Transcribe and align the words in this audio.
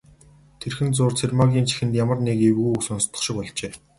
Тэрхэн 0.59 0.89
зуур 0.97 1.13
Цэрэгмаагийн 1.17 1.67
чихэнд 1.69 1.97
ямар 2.03 2.19
нэг 2.27 2.37
эвгүй 2.47 2.69
үг 2.73 2.81
сонстох 2.87 3.21
шиг 3.23 3.35
болжээ. 3.37 3.71